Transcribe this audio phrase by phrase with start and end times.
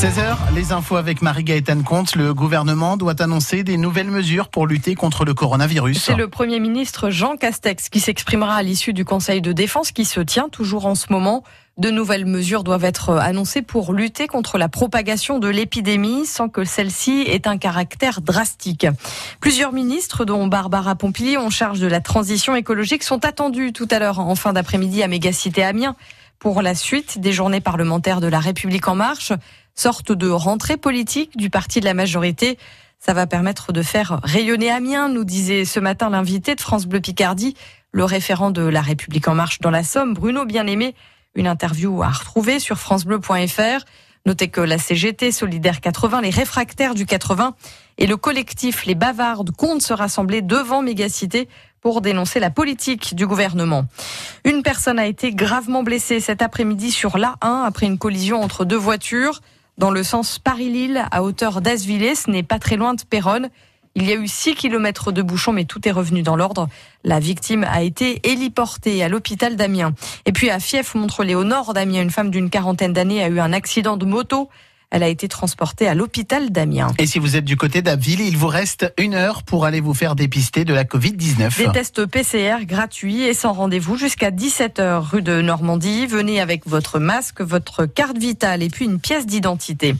[0.00, 2.16] 16h, les infos avec Marie-Gaëtane Comte.
[2.16, 6.02] Le gouvernement doit annoncer des nouvelles mesures pour lutter contre le coronavirus.
[6.02, 10.06] C'est le Premier ministre Jean Castex qui s'exprimera à l'issue du Conseil de défense qui
[10.06, 11.44] se tient toujours en ce moment.
[11.76, 16.64] De nouvelles mesures doivent être annoncées pour lutter contre la propagation de l'épidémie sans que
[16.64, 18.86] celle-ci ait un caractère drastique.
[19.38, 23.98] Plusieurs ministres, dont Barbara Pompili, en charge de la transition écologique, sont attendus tout à
[23.98, 25.94] l'heure en fin d'après-midi à Mégacité Amiens
[26.38, 29.34] pour la suite des journées parlementaires de la République en marche
[29.80, 32.58] sorte de rentrée politique du parti de la majorité.
[32.98, 37.00] Ça va permettre de faire rayonner Amiens, nous disait ce matin l'invité de France Bleu
[37.00, 37.54] Picardie,
[37.90, 40.94] le référent de La République en marche dans la Somme, Bruno Bien-Aimé.
[41.34, 43.86] Une interview à retrouver sur francebleu.fr.
[44.26, 47.54] Notez que la CGT Solidaire 80, les réfractaires du 80
[47.96, 51.48] et le collectif Les Bavardes comptent se rassembler devant Mégacité
[51.80, 53.86] pour dénoncer la politique du gouvernement.
[54.44, 58.76] Une personne a été gravement blessée cet après-midi sur l'A1 après une collision entre deux
[58.76, 59.40] voitures
[59.80, 62.14] dans le sens Paris-Lille à hauteur d'Asvillers.
[62.14, 63.48] Ce n'est pas très loin de Péronne.
[63.94, 66.68] Il y a eu 6 kilomètres de bouchons, mais tout est revenu dans l'ordre.
[67.02, 69.94] La victime a été héliportée à l'hôpital d'Amiens.
[70.26, 73.40] Et puis à Fief, Montrelet, au nord d'Amiens, une femme d'une quarantaine d'années a eu
[73.40, 74.50] un accident de moto.
[74.90, 76.92] Elle a été transportée à l'hôpital d'Amiens.
[76.98, 79.94] Et si vous êtes du côté d'Abbeville, il vous reste une heure pour aller vous
[79.94, 81.56] faire dépister de la Covid-19.
[81.58, 86.06] Des tests PCR gratuits et sans rendez-vous jusqu'à 17h rue de Normandie.
[86.06, 89.94] Venez avec votre masque, votre carte vitale et puis une pièce d'identité.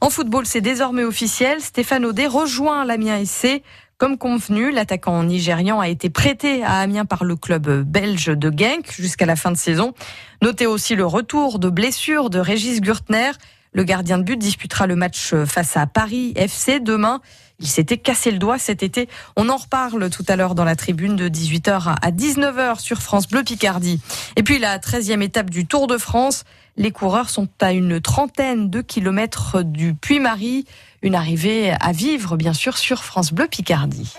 [0.00, 1.60] En football, c'est désormais officiel.
[1.60, 3.62] Stéphane Audet rejoint l'Amiens SC.
[3.98, 8.92] Comme convenu, l'attaquant nigérian a été prêté à Amiens par le club belge de Genk
[8.92, 9.94] jusqu'à la fin de saison.
[10.42, 13.30] Notez aussi le retour de blessure de Régis Gürtner.
[13.76, 17.20] Le gardien de but disputera le match face à Paris FC demain.
[17.60, 19.06] Il s'était cassé le doigt cet été.
[19.36, 23.28] On en reparle tout à l'heure dans la tribune de 18h à 19h sur France
[23.28, 24.00] Bleu Picardie.
[24.36, 26.44] Et puis la 13e étape du Tour de France.
[26.78, 30.64] Les coureurs sont à une trentaine de kilomètres du Puy-Marie.
[31.02, 34.10] Une arrivée à vivre, bien sûr, sur France Bleu Picardie.